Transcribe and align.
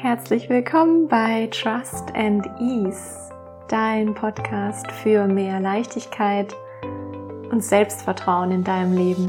Herzlich 0.00 0.48
willkommen 0.48 1.08
bei 1.08 1.48
Trust 1.50 2.14
and 2.14 2.46
Ease, 2.60 3.32
dein 3.66 4.14
Podcast 4.14 4.88
für 4.92 5.26
mehr 5.26 5.58
Leichtigkeit 5.58 6.54
und 7.50 7.64
Selbstvertrauen 7.64 8.52
in 8.52 8.62
deinem 8.62 8.96
Leben. 8.96 9.26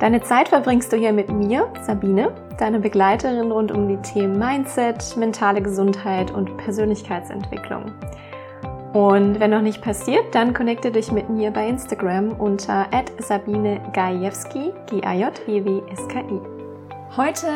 Deine 0.00 0.20
Zeit 0.22 0.48
verbringst 0.48 0.92
du 0.92 0.96
hier 0.96 1.12
mit 1.12 1.30
mir, 1.30 1.72
Sabine, 1.82 2.34
deine 2.58 2.80
Begleiterin 2.80 3.52
rund 3.52 3.70
um 3.70 3.86
die 3.86 3.98
Themen 3.98 4.40
Mindset, 4.40 5.16
mentale 5.16 5.62
Gesundheit 5.62 6.32
und 6.32 6.56
Persönlichkeitsentwicklung. 6.56 7.92
Und 8.92 9.38
wenn 9.38 9.52
noch 9.52 9.62
nicht 9.62 9.82
passiert, 9.82 10.34
dann 10.34 10.52
connecte 10.52 10.90
dich 10.90 11.12
mit 11.12 11.30
mir 11.30 11.52
bei 11.52 11.68
Instagram 11.68 12.32
unter 12.40 12.88
Sabine 13.20 13.80
Gajewski, 13.92 14.72
G-A-J-W-W-S-K-I. 14.90 16.40
Heute 17.16 17.46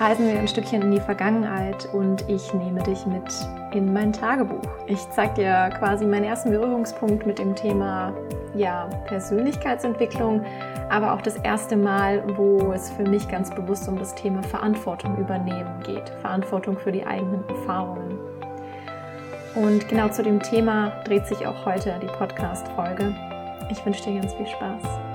reisen 0.00 0.26
wir 0.26 0.38
ein 0.38 0.48
Stückchen 0.48 0.82
in 0.82 0.90
die 0.92 1.00
Vergangenheit 1.00 1.88
und 1.92 2.28
ich 2.28 2.52
nehme 2.54 2.82
dich 2.82 3.06
mit 3.06 3.24
in 3.72 3.92
mein 3.92 4.12
Tagebuch. 4.12 4.68
Ich 4.86 5.08
zeige 5.10 5.34
dir 5.34 5.70
quasi 5.78 6.04
meinen 6.04 6.24
ersten 6.24 6.50
Berührungspunkt 6.50 7.26
mit 7.26 7.38
dem 7.38 7.54
Thema 7.54 8.14
ja, 8.54 8.88
Persönlichkeitsentwicklung, 9.06 10.44
aber 10.90 11.12
auch 11.12 11.22
das 11.22 11.36
erste 11.36 11.76
Mal, 11.76 12.22
wo 12.36 12.72
es 12.72 12.90
für 12.90 13.04
mich 13.04 13.28
ganz 13.28 13.50
bewusst 13.50 13.88
um 13.88 13.98
das 13.98 14.14
Thema 14.14 14.42
Verantwortung 14.42 15.16
übernehmen 15.18 15.80
geht. 15.84 16.08
Verantwortung 16.20 16.78
für 16.78 16.92
die 16.92 17.04
eigenen 17.04 17.46
Erfahrungen. 17.48 18.18
Und 19.54 19.88
genau 19.88 20.08
zu 20.08 20.22
dem 20.22 20.42
Thema 20.42 20.92
dreht 21.04 21.26
sich 21.26 21.46
auch 21.46 21.64
heute 21.64 21.98
die 22.02 22.06
Podcast-Folge. 22.06 23.14
Ich 23.70 23.84
wünsche 23.84 24.04
dir 24.04 24.20
ganz 24.20 24.34
viel 24.34 24.46
Spaß. 24.46 25.05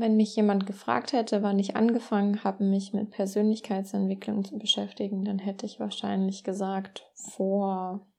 Wenn 0.00 0.16
mich 0.16 0.34
jemand 0.34 0.66
gefragt 0.66 1.12
hätte, 1.12 1.42
wann 1.42 1.58
ich 1.58 1.76
angefangen 1.76 2.42
habe, 2.42 2.64
mich 2.64 2.94
mit 2.94 3.10
Persönlichkeitsentwicklung 3.10 4.46
zu 4.46 4.58
beschäftigen, 4.58 5.26
dann 5.26 5.38
hätte 5.38 5.66
ich 5.66 5.78
wahrscheinlich 5.78 6.42
gesagt, 6.42 7.06
vor 7.12 8.10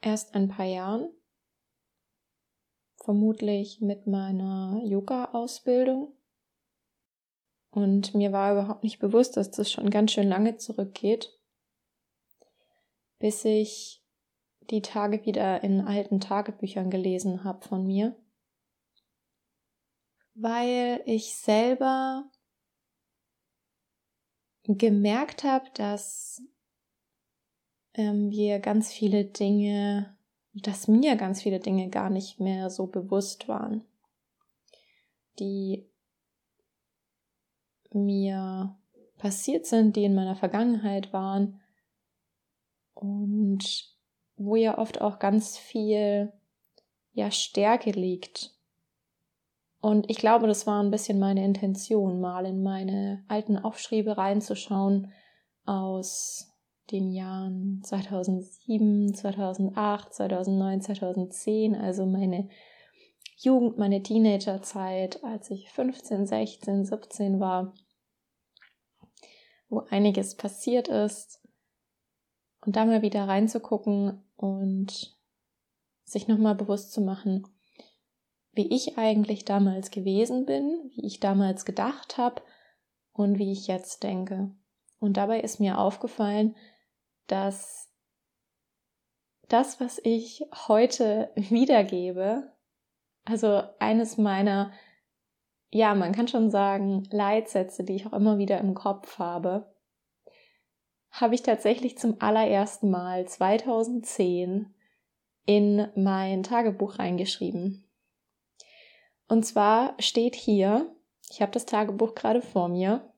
erst 0.00 0.34
ein 0.34 0.48
paar 0.48 0.66
Jahren. 0.66 1.08
Vermutlich 2.96 3.80
mit 3.80 4.08
meiner 4.08 4.80
Yoga-Ausbildung. 4.82 6.16
Und 7.70 8.16
mir 8.16 8.32
war 8.32 8.54
überhaupt 8.54 8.82
nicht 8.82 8.98
bewusst, 8.98 9.36
dass 9.36 9.52
das 9.52 9.70
schon 9.70 9.88
ganz 9.88 10.10
schön 10.10 10.28
lange 10.28 10.56
zurückgeht, 10.56 11.30
bis 13.20 13.44
ich 13.44 14.04
die 14.68 14.82
Tage 14.82 15.24
wieder 15.26 15.62
in 15.62 15.80
alten 15.80 16.18
Tagebüchern 16.18 16.90
gelesen 16.90 17.44
habe 17.44 17.64
von 17.64 17.86
mir 17.86 18.16
weil 20.34 21.02
ich 21.06 21.36
selber 21.36 22.24
gemerkt 24.64 25.44
habe, 25.44 25.66
dass 25.74 26.42
ähm, 27.94 28.30
wir 28.30 28.58
ganz 28.58 28.92
viele 28.92 29.24
Dinge, 29.24 30.16
dass 30.52 30.88
mir 30.88 31.16
ganz 31.16 31.42
viele 31.42 31.60
Dinge 31.60 31.88
gar 31.88 32.10
nicht 32.10 32.40
mehr 32.40 32.70
so 32.70 32.86
bewusst 32.86 33.48
waren, 33.48 33.84
die 35.38 35.86
mir 37.92 38.76
passiert 39.18 39.66
sind, 39.66 39.96
die 39.96 40.04
in 40.04 40.14
meiner 40.14 40.36
Vergangenheit 40.36 41.12
waren 41.12 41.60
und 42.94 43.94
wo 44.36 44.56
ja 44.56 44.78
oft 44.78 45.00
auch 45.00 45.18
ganz 45.20 45.56
viel 45.56 46.32
ja 47.12 47.30
Stärke 47.30 47.92
liegt 47.92 48.53
und 49.84 50.08
ich 50.08 50.16
glaube, 50.16 50.46
das 50.46 50.66
war 50.66 50.82
ein 50.82 50.90
bisschen 50.90 51.18
meine 51.18 51.44
Intention, 51.44 52.18
mal 52.18 52.46
in 52.46 52.62
meine 52.62 53.22
alten 53.28 53.58
Aufschriebe 53.58 54.16
reinzuschauen 54.16 55.12
aus 55.66 56.50
den 56.90 57.12
Jahren 57.12 57.82
2007, 57.84 59.12
2008, 59.12 60.14
2009, 60.14 60.80
2010, 60.80 61.74
also 61.74 62.06
meine 62.06 62.48
Jugend, 63.36 63.76
meine 63.76 64.02
Teenagerzeit, 64.02 65.22
als 65.22 65.50
ich 65.50 65.70
15, 65.70 66.24
16, 66.24 66.86
17 66.86 67.38
war, 67.38 67.74
wo 69.68 69.80
einiges 69.90 70.34
passiert 70.34 70.88
ist. 70.88 71.42
Und 72.64 72.76
da 72.76 72.86
mal 72.86 73.02
wieder 73.02 73.28
reinzugucken 73.28 74.24
und 74.36 75.14
sich 76.04 76.26
nochmal 76.26 76.54
bewusst 76.54 76.90
zu 76.94 77.02
machen, 77.02 77.46
wie 78.54 78.74
ich 78.74 78.98
eigentlich 78.98 79.44
damals 79.44 79.90
gewesen 79.90 80.46
bin, 80.46 80.90
wie 80.94 81.06
ich 81.06 81.20
damals 81.20 81.64
gedacht 81.64 82.18
habe 82.18 82.42
und 83.12 83.38
wie 83.38 83.52
ich 83.52 83.66
jetzt 83.66 84.02
denke. 84.02 84.50
Und 85.00 85.16
dabei 85.16 85.40
ist 85.40 85.60
mir 85.60 85.78
aufgefallen, 85.78 86.56
dass 87.26 87.90
das, 89.48 89.80
was 89.80 90.00
ich 90.02 90.44
heute 90.68 91.30
wiedergebe, 91.34 92.52
also 93.24 93.62
eines 93.78 94.18
meiner, 94.18 94.72
ja, 95.70 95.94
man 95.94 96.12
kann 96.12 96.28
schon 96.28 96.50
sagen, 96.50 97.08
Leitsätze, 97.10 97.84
die 97.84 97.96
ich 97.96 98.06
auch 98.06 98.12
immer 98.12 98.38
wieder 98.38 98.58
im 98.58 98.74
Kopf 98.74 99.18
habe, 99.18 99.74
habe 101.10 101.34
ich 101.34 101.42
tatsächlich 101.42 101.96
zum 101.96 102.20
allerersten 102.20 102.90
Mal 102.90 103.26
2010 103.26 104.74
in 105.46 105.88
mein 105.94 106.42
Tagebuch 106.42 106.98
reingeschrieben. 106.98 107.83
Und 109.28 109.44
zwar 109.44 109.94
steht 109.98 110.34
hier, 110.34 110.94
ich 111.30 111.40
habe 111.40 111.52
das 111.52 111.66
Tagebuch 111.66 112.14
gerade 112.14 112.42
vor 112.42 112.68
mir, 112.68 113.10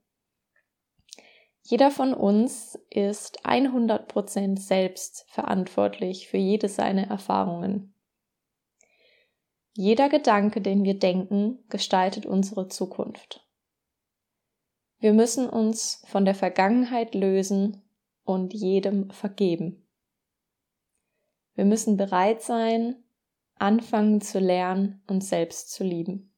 jeder 1.68 1.90
von 1.90 2.14
uns 2.14 2.78
ist 2.90 3.44
100% 3.44 4.56
selbst 4.56 5.24
verantwortlich 5.28 6.28
für 6.28 6.36
jede 6.36 6.68
seiner 6.68 7.08
Erfahrungen. 7.08 7.92
Jeder 9.72 10.08
Gedanke, 10.08 10.60
den 10.60 10.84
wir 10.84 10.96
denken, 10.96 11.58
gestaltet 11.68 12.24
unsere 12.24 12.68
Zukunft. 12.68 13.44
Wir 14.98 15.12
müssen 15.12 15.50
uns 15.50 16.04
von 16.06 16.24
der 16.24 16.36
Vergangenheit 16.36 17.16
lösen 17.16 17.82
und 18.22 18.54
jedem 18.54 19.10
vergeben. 19.10 19.88
Wir 21.54 21.64
müssen 21.64 21.96
bereit 21.96 22.42
sein, 22.42 23.02
anfangen 23.58 24.20
zu 24.20 24.38
lernen, 24.38 25.02
uns 25.06 25.28
selbst 25.28 25.72
zu 25.72 25.84
lieben. 25.84 26.32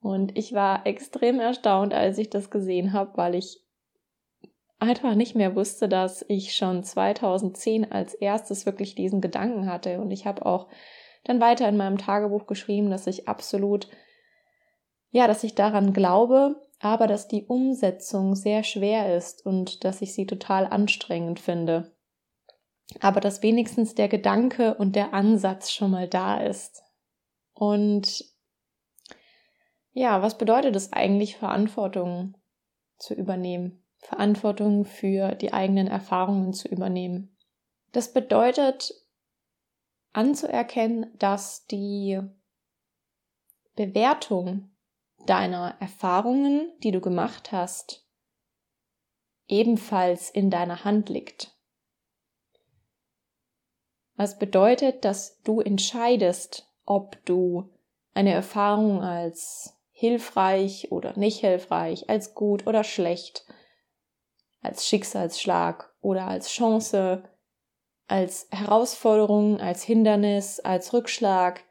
Und 0.00 0.38
ich 0.38 0.52
war 0.52 0.86
extrem 0.86 1.40
erstaunt, 1.40 1.92
als 1.92 2.18
ich 2.18 2.30
das 2.30 2.50
gesehen 2.50 2.92
habe, 2.92 3.16
weil 3.16 3.34
ich 3.34 3.64
einfach 4.78 5.14
nicht 5.14 5.34
mehr 5.34 5.54
wusste, 5.56 5.88
dass 5.88 6.24
ich 6.28 6.54
schon 6.54 6.84
2010 6.84 7.90
als 7.90 8.14
erstes 8.14 8.64
wirklich 8.64 8.94
diesen 8.94 9.20
Gedanken 9.20 9.70
hatte. 9.70 10.00
Und 10.00 10.10
ich 10.10 10.24
habe 10.24 10.46
auch 10.46 10.68
dann 11.24 11.40
weiter 11.40 11.68
in 11.68 11.76
meinem 11.76 11.98
Tagebuch 11.98 12.46
geschrieben, 12.46 12.90
dass 12.90 13.06
ich 13.06 13.28
absolut, 13.28 13.88
ja, 15.10 15.26
dass 15.26 15.44
ich 15.44 15.56
daran 15.56 15.92
glaube, 15.92 16.56
aber 16.80 17.08
dass 17.08 17.26
die 17.26 17.44
Umsetzung 17.44 18.36
sehr 18.36 18.62
schwer 18.62 19.16
ist 19.16 19.44
und 19.44 19.84
dass 19.84 20.00
ich 20.00 20.14
sie 20.14 20.26
total 20.26 20.66
anstrengend 20.66 21.40
finde 21.40 21.92
aber 23.00 23.20
dass 23.20 23.42
wenigstens 23.42 23.94
der 23.94 24.08
Gedanke 24.08 24.74
und 24.74 24.96
der 24.96 25.12
Ansatz 25.12 25.70
schon 25.70 25.90
mal 25.90 26.08
da 26.08 26.38
ist. 26.38 26.82
Und 27.52 28.24
ja, 29.92 30.22
was 30.22 30.38
bedeutet 30.38 30.76
es 30.76 30.92
eigentlich, 30.92 31.36
Verantwortung 31.36 32.36
zu 32.98 33.14
übernehmen? 33.14 33.84
Verantwortung 33.98 34.84
für 34.84 35.34
die 35.34 35.52
eigenen 35.52 35.88
Erfahrungen 35.88 36.52
zu 36.52 36.68
übernehmen. 36.68 37.36
Das 37.92 38.12
bedeutet 38.12 38.94
anzuerkennen, 40.12 41.12
dass 41.18 41.66
die 41.66 42.20
Bewertung 43.74 44.70
deiner 45.26 45.76
Erfahrungen, 45.80 46.72
die 46.82 46.92
du 46.92 47.00
gemacht 47.00 47.52
hast, 47.52 48.06
ebenfalls 49.46 50.30
in 50.30 50.50
deiner 50.50 50.84
Hand 50.84 51.08
liegt. 51.08 51.57
Was 54.18 54.36
bedeutet, 54.36 55.04
dass 55.04 55.40
du 55.42 55.60
entscheidest, 55.60 56.68
ob 56.84 57.24
du 57.24 57.70
eine 58.14 58.32
Erfahrung 58.32 59.00
als 59.00 59.76
hilfreich 59.92 60.90
oder 60.90 61.16
nicht 61.16 61.38
hilfreich, 61.38 62.10
als 62.10 62.34
gut 62.34 62.66
oder 62.66 62.82
schlecht, 62.82 63.46
als 64.60 64.88
Schicksalsschlag 64.88 65.94
oder 66.00 66.26
als 66.26 66.50
Chance, 66.50 67.22
als 68.08 68.48
Herausforderung, 68.50 69.60
als 69.60 69.84
Hindernis, 69.84 70.58
als 70.58 70.92
Rückschlag 70.92 71.62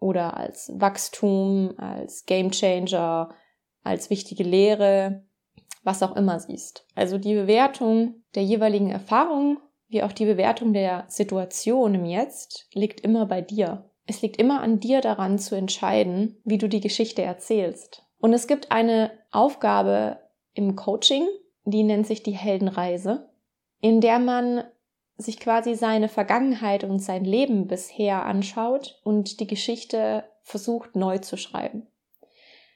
oder 0.00 0.38
als 0.38 0.72
Wachstum, 0.74 1.74
als 1.76 2.24
Gamechanger, 2.24 3.34
als 3.82 4.08
wichtige 4.08 4.44
Lehre, 4.44 5.26
was 5.82 6.02
auch 6.02 6.16
immer 6.16 6.40
siehst. 6.40 6.86
Also 6.94 7.18
die 7.18 7.34
Bewertung 7.34 8.24
der 8.34 8.44
jeweiligen 8.44 8.88
Erfahrung 8.90 9.60
wie 9.94 10.02
auch 10.02 10.12
die 10.12 10.26
Bewertung 10.26 10.72
der 10.72 11.04
Situation 11.08 11.94
im 11.94 12.04
Jetzt 12.04 12.66
liegt 12.74 13.00
immer 13.00 13.26
bei 13.26 13.40
dir. 13.40 13.88
Es 14.06 14.20
liegt 14.20 14.36
immer 14.36 14.60
an 14.60 14.80
dir 14.80 15.00
daran 15.00 15.38
zu 15.38 15.54
entscheiden, 15.54 16.36
wie 16.44 16.58
du 16.58 16.68
die 16.68 16.80
Geschichte 16.80 17.22
erzählst. 17.22 18.04
Und 18.18 18.34
es 18.34 18.46
gibt 18.46 18.72
eine 18.72 19.12
Aufgabe 19.30 20.18
im 20.52 20.74
Coaching, 20.74 21.26
die 21.64 21.84
nennt 21.84 22.06
sich 22.06 22.22
die 22.22 22.32
Heldenreise, 22.32 23.30
in 23.80 24.00
der 24.00 24.18
man 24.18 24.64
sich 25.16 25.38
quasi 25.38 25.76
seine 25.76 26.08
Vergangenheit 26.08 26.82
und 26.82 26.98
sein 26.98 27.24
Leben 27.24 27.68
bisher 27.68 28.26
anschaut 28.26 29.00
und 29.04 29.38
die 29.38 29.46
Geschichte 29.46 30.24
versucht 30.42 30.96
neu 30.96 31.18
zu 31.18 31.36
schreiben. 31.36 31.86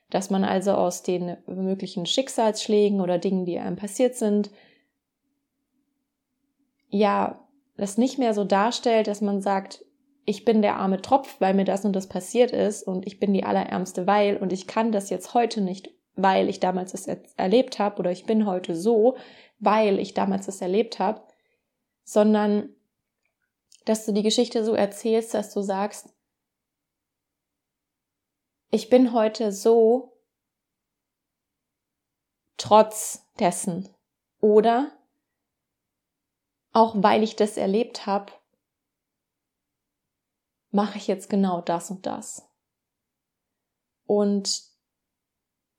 Dass 0.08 0.30
man 0.30 0.44
also 0.44 0.72
aus 0.72 1.02
den 1.02 1.36
möglichen 1.46 2.06
Schicksalsschlägen 2.06 3.00
oder 3.00 3.18
Dingen, 3.18 3.44
die 3.44 3.58
einem 3.58 3.76
passiert 3.76 4.14
sind, 4.14 4.50
ja, 6.88 7.46
das 7.76 7.98
nicht 7.98 8.18
mehr 8.18 8.34
so 8.34 8.44
darstellt, 8.44 9.06
dass 9.06 9.20
man 9.20 9.40
sagt, 9.40 9.84
ich 10.24 10.44
bin 10.44 10.62
der 10.62 10.76
arme 10.76 11.00
Tropf, 11.00 11.40
weil 11.40 11.54
mir 11.54 11.64
das 11.64 11.84
und 11.84 11.94
das 11.94 12.08
passiert 12.08 12.50
ist 12.50 12.82
und 12.82 13.06
ich 13.06 13.18
bin 13.18 13.32
die 13.32 13.44
allerärmste, 13.44 14.06
weil 14.06 14.36
und 14.36 14.52
ich 14.52 14.66
kann 14.66 14.92
das 14.92 15.10
jetzt 15.10 15.32
heute 15.32 15.60
nicht, 15.60 15.90
weil 16.16 16.48
ich 16.48 16.60
damals 16.60 16.92
es 16.92 17.06
erlebt 17.36 17.78
habe 17.78 17.98
oder 17.98 18.10
ich 18.10 18.26
bin 18.26 18.44
heute 18.44 18.74
so, 18.74 19.16
weil 19.58 19.98
ich 19.98 20.14
damals 20.14 20.48
es 20.48 20.60
erlebt 20.60 20.98
habe, 20.98 21.22
sondern 22.04 22.70
dass 23.84 24.04
du 24.04 24.12
die 24.12 24.22
Geschichte 24.22 24.64
so 24.64 24.74
erzählst, 24.74 25.32
dass 25.32 25.54
du 25.54 25.62
sagst, 25.62 26.12
ich 28.70 28.90
bin 28.90 29.14
heute 29.14 29.50
so 29.50 30.12
trotz 32.58 33.24
dessen. 33.38 33.88
Oder 34.40 34.92
auch 36.72 36.94
weil 36.98 37.22
ich 37.22 37.36
das 37.36 37.56
erlebt 37.56 38.06
habe, 38.06 38.32
mache 40.70 40.98
ich 40.98 41.06
jetzt 41.06 41.30
genau 41.30 41.60
das 41.60 41.90
und 41.90 42.06
das. 42.06 42.48
Und 44.06 44.62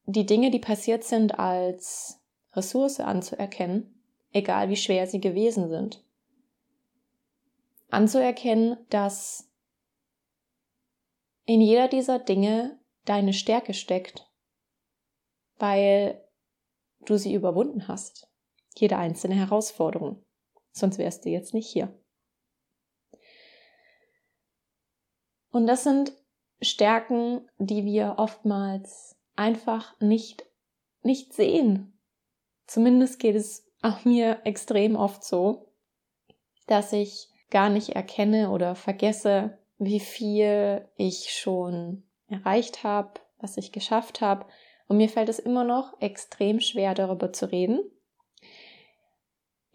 die 0.05 0.25
Dinge, 0.25 0.51
die 0.51 0.59
passiert 0.59 1.03
sind, 1.03 1.37
als 1.39 2.19
Ressource 2.53 2.99
anzuerkennen, 2.99 4.03
egal 4.31 4.69
wie 4.69 4.75
schwer 4.75 5.07
sie 5.07 5.19
gewesen 5.19 5.69
sind. 5.69 6.03
Anzuerkennen, 7.89 8.77
dass 8.89 9.49
in 11.45 11.61
jeder 11.61 11.87
dieser 11.87 12.19
Dinge 12.19 12.79
deine 13.05 13.33
Stärke 13.33 13.73
steckt, 13.73 14.29
weil 15.57 16.23
du 17.01 17.17
sie 17.17 17.33
überwunden 17.33 17.87
hast. 17.87 18.29
Jede 18.75 18.97
einzelne 18.97 19.35
Herausforderung. 19.35 20.23
Sonst 20.71 20.97
wärst 20.97 21.25
du 21.25 21.29
jetzt 21.29 21.53
nicht 21.53 21.67
hier. 21.67 21.93
Und 25.51 25.67
das 25.67 25.83
sind 25.83 26.13
Stärken, 26.61 27.47
die 27.57 27.85
wir 27.85 28.15
oftmals 28.17 29.17
einfach 29.35 29.99
nicht, 29.99 30.45
nicht 31.01 31.33
sehen. 31.33 31.97
Zumindest 32.67 33.19
geht 33.19 33.35
es 33.35 33.65
auch 33.81 34.05
mir 34.05 34.41
extrem 34.43 34.95
oft 34.95 35.23
so, 35.23 35.71
dass 36.67 36.93
ich 36.93 37.29
gar 37.49 37.69
nicht 37.69 37.89
erkenne 37.89 38.51
oder 38.51 38.75
vergesse, 38.75 39.57
wie 39.77 39.99
viel 39.99 40.87
ich 40.97 41.31
schon 41.31 42.03
erreicht 42.27 42.83
habe, 42.83 43.13
was 43.39 43.57
ich 43.57 43.71
geschafft 43.71 44.21
habe. 44.21 44.45
Und 44.87 44.97
mir 44.97 45.09
fällt 45.09 45.29
es 45.29 45.39
immer 45.39 45.63
noch 45.63 45.99
extrem 46.01 46.59
schwer, 46.59 46.93
darüber 46.93 47.31
zu 47.31 47.51
reden. 47.51 47.79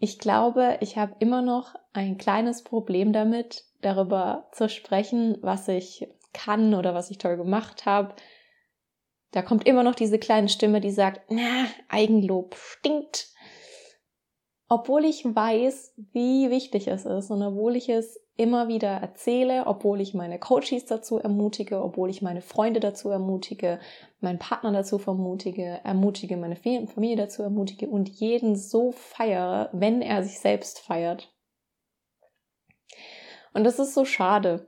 Ich 0.05 0.19
glaube, 0.19 0.77
ich 0.81 0.99
habe 0.99 1.15
immer 1.17 1.41
noch 1.41 1.73
ein 1.91 2.19
kleines 2.19 2.63
Problem 2.63 3.11
damit, 3.11 3.65
darüber 3.81 4.47
zu 4.51 4.69
sprechen, 4.69 5.39
was 5.41 5.67
ich 5.67 6.07
kann 6.31 6.75
oder 6.75 6.93
was 6.93 7.09
ich 7.09 7.17
toll 7.17 7.37
gemacht 7.37 7.87
habe. 7.87 8.13
Da 9.31 9.41
kommt 9.41 9.65
immer 9.65 9.81
noch 9.81 9.95
diese 9.95 10.19
kleine 10.19 10.47
Stimme, 10.47 10.79
die 10.79 10.91
sagt, 10.91 11.31
na, 11.31 11.65
Eigenlob 11.89 12.53
stinkt. 12.53 13.33
Obwohl 14.69 15.05
ich 15.05 15.25
weiß, 15.25 15.95
wie 16.13 16.51
wichtig 16.51 16.87
es 16.87 17.05
ist 17.05 17.31
und 17.31 17.41
obwohl 17.41 17.75
ich 17.75 17.89
es 17.89 18.19
immer 18.37 18.67
wieder 18.67 18.89
erzähle, 18.89 19.65
obwohl 19.65 20.01
ich 20.01 20.13
meine 20.13 20.39
Coaches 20.39 20.85
dazu 20.85 21.17
ermutige, 21.17 21.81
obwohl 21.81 22.09
ich 22.09 22.21
meine 22.21 22.41
Freunde 22.41 22.79
dazu 22.79 23.09
ermutige, 23.09 23.79
meinen 24.19 24.39
Partner 24.39 24.71
dazu 24.71 24.99
ermutige, 25.05 25.79
ermutige, 25.83 26.35
meine 26.35 26.57
Familie 26.57 27.15
dazu 27.15 27.43
ermutige 27.43 27.87
und 27.87 28.09
jeden 28.09 28.55
so 28.55 28.91
feiere, 28.91 29.69
wenn 29.71 30.01
er 30.01 30.23
sich 30.23 30.39
selbst 30.39 30.79
feiert. 30.79 31.33
Und 33.53 33.63
das 33.63 33.79
ist 33.79 33.93
so 33.93 34.03
schade, 34.03 34.67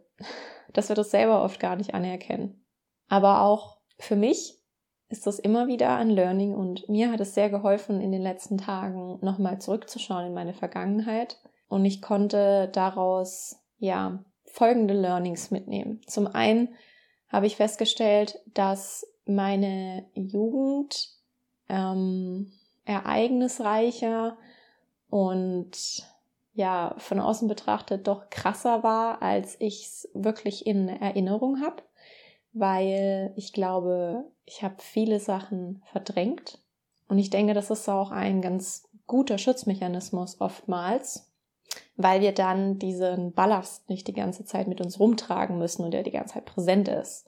dass 0.72 0.88
wir 0.88 0.96
das 0.96 1.12
selber 1.12 1.44
oft 1.44 1.60
gar 1.60 1.76
nicht 1.76 1.94
anerkennen. 1.94 2.66
Aber 3.10 3.42
auch 3.42 3.78
für 4.00 4.16
mich 4.16 4.58
ist 5.10 5.28
das 5.28 5.40
immer 5.40 5.68
wieder 5.68 5.96
ein 5.96 6.10
Learning 6.10 6.54
und 6.54 6.88
mir 6.88 7.12
hat 7.12 7.20
es 7.20 7.34
sehr 7.34 7.50
geholfen, 7.50 8.02
in 8.02 8.12
den 8.12 8.22
letzten 8.22 8.58
Tagen 8.58 9.20
nochmal 9.22 9.60
zurückzuschauen 9.60 10.28
in 10.28 10.34
meine 10.34 10.54
Vergangenheit. 10.54 11.38
Und 11.68 11.86
ich 11.86 12.02
konnte 12.02 12.70
daraus, 12.72 13.60
ja, 13.80 14.24
folgende 14.46 14.94
Learnings 14.94 15.52
mitnehmen. 15.52 16.02
Zum 16.08 16.28
einen 16.28 16.70
habe 17.30 17.46
ich 17.46 17.58
festgestellt, 17.58 18.40
dass 18.54 19.06
meine 19.26 20.06
Jugend 20.14 21.10
ähm, 21.70 22.52
ereignisreicher 22.86 24.38
und 25.10 26.08
ja 26.54 26.96
von 26.98 27.20
außen 27.20 27.48
betrachtet 27.48 28.08
doch 28.08 28.30
krasser 28.30 28.82
war, 28.84 29.22
als 29.22 29.58
ich 29.60 29.86
es 29.86 30.10
wirklich 30.14 30.66
in 30.66 30.90
Erinnerung 30.90 31.62
habe, 31.62 31.84
weil 32.54 33.34
ich 33.36 33.54
glaube, 33.54 34.26
ich 34.46 34.64
habe 34.64 34.76
viele 34.80 35.20
Sachen 35.20 35.84
verdrängt 35.92 36.60
und 37.10 37.20
ich 37.20 37.30
denke, 37.30 37.54
das 37.54 37.70
ist 37.70 37.88
auch 37.90 38.12
ein 38.12 38.42
ganz 38.42 38.90
guter 39.06 39.38
Schutzmechanismus 39.38 40.42
oftmals, 40.42 41.27
weil 41.98 42.22
wir 42.22 42.32
dann 42.32 42.78
diesen 42.78 43.34
Ballast 43.34 43.90
nicht 43.90 44.08
die 44.08 44.14
ganze 44.14 44.46
Zeit 44.46 44.68
mit 44.68 44.80
uns 44.80 45.00
rumtragen 45.00 45.58
müssen 45.58 45.84
und 45.84 45.92
der 45.92 46.04
die 46.04 46.12
ganze 46.12 46.36
Zeit 46.36 46.46
präsent 46.46 46.88
ist. 46.88 47.28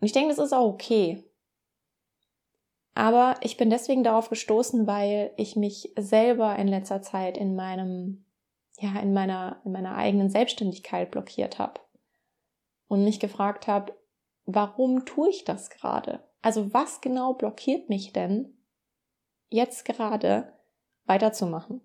Und 0.00 0.06
ich 0.06 0.12
denke, 0.12 0.34
das 0.34 0.44
ist 0.44 0.52
auch 0.52 0.66
okay. 0.66 1.24
Aber 2.94 3.36
ich 3.40 3.56
bin 3.56 3.70
deswegen 3.70 4.02
darauf 4.02 4.28
gestoßen, 4.28 4.88
weil 4.88 5.32
ich 5.36 5.54
mich 5.54 5.92
selber 5.96 6.56
in 6.56 6.66
letzter 6.66 7.00
Zeit 7.00 7.38
in 7.38 7.54
meinem, 7.54 8.24
ja, 8.78 8.98
in 9.00 9.14
meiner, 9.14 9.62
in 9.64 9.70
meiner 9.70 9.94
eigenen 9.96 10.28
Selbstständigkeit 10.28 11.12
blockiert 11.12 11.60
habe. 11.60 11.80
Und 12.88 13.04
mich 13.04 13.20
gefragt 13.20 13.68
habe, 13.68 13.96
warum 14.44 15.06
tue 15.06 15.30
ich 15.30 15.44
das 15.44 15.70
gerade? 15.70 16.22
Also 16.42 16.74
was 16.74 17.00
genau 17.00 17.34
blockiert 17.34 17.88
mich 17.88 18.12
denn, 18.12 18.58
jetzt 19.48 19.84
gerade 19.84 20.52
weiterzumachen? 21.04 21.80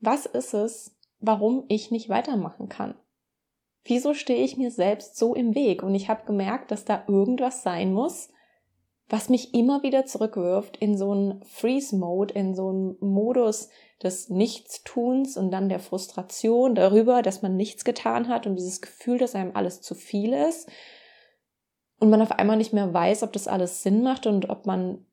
Was 0.00 0.26
ist 0.26 0.54
es, 0.54 0.96
warum 1.20 1.64
ich 1.68 1.90
nicht 1.90 2.08
weitermachen 2.08 2.68
kann? 2.68 2.94
Wieso 3.84 4.14
stehe 4.14 4.44
ich 4.44 4.56
mir 4.56 4.70
selbst 4.70 5.16
so 5.16 5.34
im 5.34 5.54
Weg? 5.54 5.82
Und 5.82 5.94
ich 5.94 6.08
habe 6.08 6.26
gemerkt, 6.26 6.70
dass 6.70 6.84
da 6.84 7.04
irgendwas 7.06 7.62
sein 7.62 7.92
muss, 7.92 8.30
was 9.08 9.28
mich 9.28 9.54
immer 9.54 9.82
wieder 9.82 10.06
zurückwirft 10.06 10.76
in 10.76 10.96
so 10.96 11.10
einen 11.10 11.42
Freeze-Mode, 11.44 12.34
in 12.34 12.54
so 12.54 12.68
einen 12.68 12.96
Modus 13.00 13.68
des 14.02 14.30
Nichtstuns 14.30 15.36
und 15.36 15.50
dann 15.50 15.68
der 15.68 15.80
Frustration 15.80 16.74
darüber, 16.74 17.20
dass 17.20 17.42
man 17.42 17.56
nichts 17.56 17.84
getan 17.84 18.28
hat 18.28 18.46
und 18.46 18.56
dieses 18.56 18.80
Gefühl, 18.80 19.18
dass 19.18 19.34
einem 19.34 19.54
alles 19.54 19.82
zu 19.82 19.94
viel 19.94 20.32
ist 20.32 20.70
und 21.98 22.08
man 22.08 22.22
auf 22.22 22.32
einmal 22.32 22.56
nicht 22.56 22.72
mehr 22.72 22.94
weiß, 22.94 23.22
ob 23.22 23.32
das 23.32 23.48
alles 23.48 23.82
Sinn 23.82 24.02
macht 24.02 24.26
und 24.26 24.48
ob 24.48 24.64
man, 24.64 25.04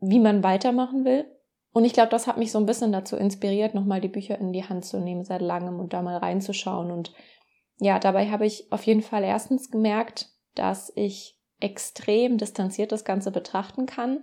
wie 0.00 0.20
man 0.20 0.44
weitermachen 0.44 1.04
will. 1.04 1.26
Und 1.74 1.84
ich 1.84 1.92
glaube, 1.92 2.08
das 2.08 2.28
hat 2.28 2.38
mich 2.38 2.52
so 2.52 2.58
ein 2.58 2.66
bisschen 2.66 2.92
dazu 2.92 3.16
inspiriert, 3.16 3.74
nochmal 3.74 4.00
die 4.00 4.08
Bücher 4.08 4.38
in 4.38 4.52
die 4.52 4.62
Hand 4.62 4.84
zu 4.84 5.00
nehmen 5.00 5.24
seit 5.24 5.42
langem 5.42 5.80
und 5.80 5.92
da 5.92 6.02
mal 6.02 6.16
reinzuschauen. 6.16 6.92
Und 6.92 7.12
ja, 7.80 7.98
dabei 7.98 8.30
habe 8.30 8.46
ich 8.46 8.70
auf 8.70 8.84
jeden 8.84 9.02
Fall 9.02 9.24
erstens 9.24 9.72
gemerkt, 9.72 10.28
dass 10.54 10.92
ich 10.94 11.36
extrem 11.58 12.38
distanziert 12.38 12.92
das 12.92 13.04
Ganze 13.04 13.32
betrachten 13.32 13.86
kann, 13.86 14.22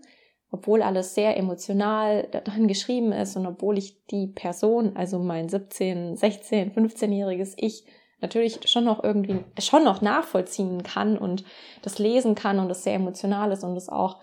obwohl 0.50 0.82
alles 0.82 1.14
sehr 1.14 1.36
emotional 1.36 2.26
darin 2.32 2.70
geschrieben 2.70 3.12
ist 3.12 3.36
und 3.36 3.46
obwohl 3.46 3.78
ich 3.78 4.06
die 4.06 4.28
Person, 4.28 4.96
also 4.96 5.20
mein 5.20 5.50
17, 5.50 6.16
16, 6.16 6.72
15-jähriges 6.72 7.56
Ich, 7.58 7.84
natürlich 8.22 8.60
schon 8.70 8.86
noch 8.86 9.04
irgendwie, 9.04 9.44
schon 9.60 9.84
noch 9.84 10.02
nachvollziehen 10.02 10.84
kann 10.84 11.18
und 11.18 11.44
das 11.82 12.00
lesen 12.00 12.34
kann 12.34 12.60
und 12.60 12.72
es 12.72 12.86
sehr 12.86 12.96
emotional 12.96 13.52
ist 13.52 13.66
und 13.66 13.76
es 13.76 13.90
auch 13.90 14.22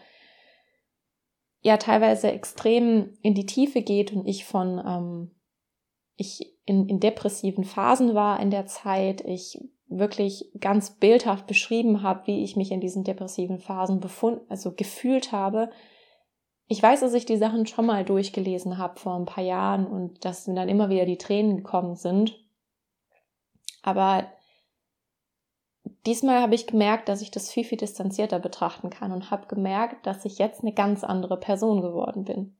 ja 1.61 1.77
teilweise 1.77 2.31
extrem 2.31 3.17
in 3.23 3.35
die 3.35 3.47
Tiefe 3.47 3.83
geht 3.83 4.13
und 4.13 4.27
ich 4.27 4.45
von 4.45 4.83
ähm, 4.85 5.31
ich 6.17 6.55
in, 6.65 6.89
in 6.89 7.01
depressiven 7.01 7.65
Phasen 7.65 8.15
war 8.15 8.41
in 8.41 8.51
der 8.51 8.67
Zeit, 8.67 9.23
ich 9.23 9.59
wirklich 9.89 10.51
ganz 10.61 10.97
bildhaft 10.99 11.47
beschrieben 11.47 12.03
habe, 12.03 12.27
wie 12.27 12.45
ich 12.45 12.57
mich 12.57 12.73
in 12.73 12.81
diesen 12.81 13.05
depressiven 13.05 13.59
Phasen 13.59 14.01
befunden, 14.01 14.45
also 14.49 14.75
gefühlt 14.75 15.33
habe. 15.33 15.71
Ich 16.67 16.83
weiß, 16.83 17.01
dass 17.01 17.15
ich 17.15 17.25
die 17.25 17.39
Sachen 17.39 17.67
schon 17.67 17.87
mal 17.87 18.05
durchgelesen 18.05 18.77
habe 18.77 19.01
vor 19.01 19.15
ein 19.15 19.25
paar 19.25 19.45
Jahren 19.45 19.87
und 19.87 20.25
dass 20.25 20.47
mir 20.47 20.55
dann 20.55 20.69
immer 20.69 20.91
wieder 20.91 21.07
die 21.07 21.17
Tränen 21.17 21.59
gekommen 21.59 21.97
sind. 21.97 22.39
Aber 23.83 24.27
diesmal 26.07 26.41
habe 26.41 26.55
ich 26.55 26.67
gemerkt, 26.67 27.09
dass 27.09 27.23
ich 27.23 27.31
das 27.31 27.51
viel, 27.51 27.65
viel 27.65 27.79
distanzierter 27.79 28.39
betrachten 28.39 28.91
kann 28.91 29.13
und 29.13 29.31
habe 29.31 29.47
gemerkt, 29.47 30.07
dass 30.07 30.25
ich 30.25 30.39
jetzt 30.39 30.63
eine 30.63 30.73
ganz 30.73 31.05
andere 31.05 31.39
Person 31.39 31.81
geworden 31.81 32.25
bin. 32.25 32.57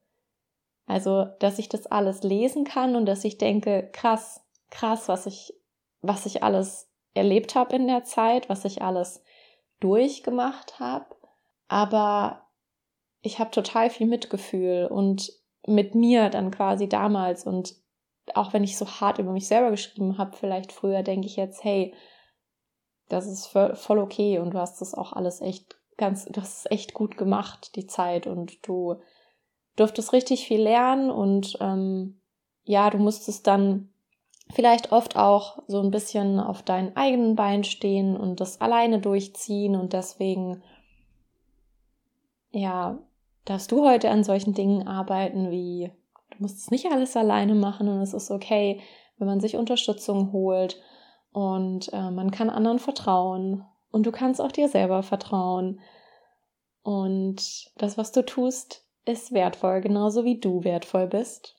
Also, 0.87 1.27
dass 1.39 1.59
ich 1.59 1.69
das 1.69 1.87
alles 1.87 2.23
lesen 2.23 2.65
kann 2.65 2.97
und 2.97 3.07
dass 3.07 3.25
ich 3.25 3.39
denke, 3.39 3.91
krass, 3.93 4.45
krass, 4.71 5.09
was 5.09 5.27
ich, 5.27 5.55
was 6.01 6.27
ich 6.27 6.43
alles 6.43 6.91
erlebt 7.15 7.55
habe 7.55 7.77
in 7.77 7.87
der 7.87 8.05
Zeit, 8.05 8.49
was 8.49 8.65
ich 8.65 8.83
alles 8.83 9.23
durchgemacht 9.81 10.81
habe. 10.81 11.07
Aber 11.69 12.47
ich 13.21 13.39
habe 13.39 13.51
total 13.51 13.91
viel 13.91 14.07
Mitgefühl 14.07 14.87
und 14.91 15.31
mit 15.67 15.95
mir 15.95 16.31
dann 16.31 16.51
quasi 16.51 16.89
damals 16.89 17.47
und 17.47 17.75
auch 18.35 18.53
wenn 18.53 18.65
ich 18.65 18.77
so 18.77 18.87
hart 18.87 19.19
über 19.19 19.33
mich 19.33 19.47
selber 19.47 19.71
geschrieben 19.71 20.19
habe, 20.19 20.37
vielleicht 20.37 20.73
früher 20.73 21.03
denke 21.03 21.27
ich 21.27 21.37
jetzt, 21.37 21.65
hey, 21.65 21.95
das 23.09 23.27
ist 23.27 23.47
voll 23.47 23.99
okay 23.99 24.39
und 24.39 24.55
du 24.55 24.59
hast 24.59 24.81
das 24.81 24.95
auch 24.95 25.13
alles 25.13 25.41
echt 25.41 25.77
ganz, 25.97 26.27
du 26.27 26.41
hast 26.41 26.67
es 26.67 26.71
echt 26.71 26.95
gut 26.95 27.19
gemacht, 27.19 27.75
die 27.77 27.87
Zeit 27.87 28.27
und 28.27 28.67
du 28.67 28.97
durftest 29.77 30.13
richtig 30.13 30.47
viel 30.47 30.61
lernen 30.61 31.11
und 31.11 31.57
ähm, 31.61 32.21
ja, 32.65 32.91
du 32.91 32.99
musstest 32.99 33.47
dann 33.47 33.91
vielleicht 34.51 34.93
oft 34.93 35.17
auch 35.17 35.59
so 35.67 35.81
ein 35.81 35.91
bisschen 35.91 36.41
auf 36.41 36.63
deinen 36.63 36.97
eigenen 36.97 37.37
Beinen 37.37 37.65
stehen 37.65 38.17
und 38.17 38.41
das 38.41 38.61
alleine 38.61 38.99
durchziehen 39.01 39.77
und 39.77 39.93
deswegen 39.93 40.63
ja, 42.51 42.99
darfst 43.45 43.73
du 43.73 43.87
heute 43.87 44.11
an 44.11 44.25
solchen 44.25 44.55
Dingen 44.55 44.87
arbeiten 44.87 45.51
wie 45.51 45.93
du 46.31 46.37
musst 46.39 46.59
es 46.59 46.71
nicht 46.71 46.87
alles 46.91 47.17
alleine 47.17 47.55
machen 47.55 47.89
und 47.89 48.01
es 48.01 48.15
ist 48.15 48.31
okay, 48.31 48.81
wenn 49.19 49.27
man 49.27 49.41
sich 49.41 49.57
Unterstützung 49.57 50.33
holt 50.33 50.81
und 51.39 51.93
äh, 51.93 52.11
man 52.11 52.33
kann 52.33 52.51
anderen 52.51 52.81
vertrauen 52.81 53.65
und 53.93 54.07
du 54.07 54.11
kannst 54.11 54.41
auch 54.41 54.51
dir 54.51 54.69
selber 54.69 55.05
vertrauen. 55.05 55.79
Und 56.83 57.71
das, 57.77 57.97
was 57.97 58.11
du 58.11 58.27
tust, 58.27 58.85
ist 59.05 59.31
wertvoll, 59.31 59.81
genauso 59.81 60.25
wie 60.25 60.41
du 60.41 60.65
wertvoll 60.65 61.07
bist. 61.07 61.55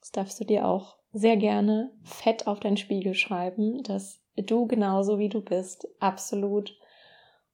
Das 0.00 0.10
darfst 0.10 0.40
du 0.40 0.44
dir 0.44 0.66
auch 0.66 0.96
sehr 1.12 1.36
gerne 1.36 1.92
fett 2.02 2.46
auf 2.46 2.60
deinen 2.60 2.78
Spiegel 2.78 3.12
schreiben, 3.12 3.82
dass 3.82 4.22
du 4.36 4.66
genauso 4.66 5.18
wie 5.18 5.28
du 5.28 5.42
bist 5.42 5.86
absolut 5.98 6.74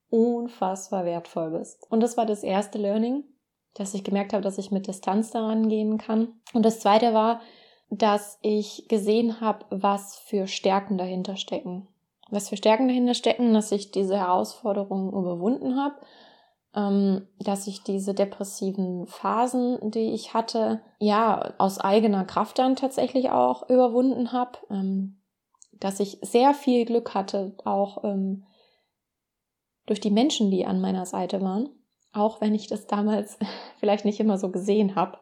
unfassbar 0.07 1.03
wertvoll 1.03 1.51
bist. 1.51 1.85
Und 1.89 1.99
das 1.99 2.15
war 2.15 2.25
das 2.25 2.43
erste 2.43 2.77
Learning, 2.77 3.25
dass 3.73 3.93
ich 3.93 4.05
gemerkt 4.05 4.31
habe, 4.31 4.41
dass 4.41 4.57
ich 4.57 4.71
mit 4.71 4.87
Distanz 4.87 5.31
daran 5.31 5.67
gehen 5.67 5.97
kann. 5.97 6.39
Und 6.53 6.65
das 6.65 6.79
zweite 6.79 7.13
war, 7.13 7.41
dass 7.89 8.37
ich 8.41 8.87
gesehen 8.89 9.39
habe, 9.41 9.65
was 9.69 10.17
für 10.17 10.47
Stärken 10.47 10.97
dahinter 10.97 11.37
stecken. 11.37 11.87
Was 12.29 12.49
für 12.49 12.57
Stärken 12.57 12.87
dahinter 12.87 13.13
stecken, 13.13 13.53
dass 13.53 13.71
ich 13.71 13.91
diese 13.91 14.17
Herausforderungen 14.17 15.09
überwunden 15.09 15.77
habe, 15.77 15.95
ähm, 16.75 17.27
dass 17.39 17.67
ich 17.67 17.83
diese 17.83 18.13
depressiven 18.13 19.07
Phasen, 19.07 19.91
die 19.91 20.13
ich 20.13 20.33
hatte, 20.33 20.81
ja, 20.99 21.53
aus 21.57 21.79
eigener 21.79 22.25
Kraft 22.25 22.59
dann 22.59 22.75
tatsächlich 22.75 23.31
auch 23.31 23.69
überwunden 23.69 24.33
habe, 24.33 24.59
ähm, 24.69 25.21
dass 25.79 25.99
ich 25.99 26.19
sehr 26.21 26.53
viel 26.53 26.85
Glück 26.85 27.13
hatte, 27.13 27.55
auch 27.63 28.03
ähm, 28.03 28.45
durch 29.85 29.99
die 30.01 30.11
Menschen, 30.11 30.51
die 30.51 30.65
an 30.65 30.81
meiner 30.81 31.05
Seite 31.05 31.41
waren, 31.41 31.69
auch 32.13 32.41
wenn 32.41 32.53
ich 32.53 32.67
das 32.67 32.87
damals 32.87 33.37
vielleicht 33.79 34.05
nicht 34.05 34.19
immer 34.19 34.37
so 34.37 34.51
gesehen 34.51 34.95
habe. 34.95 35.17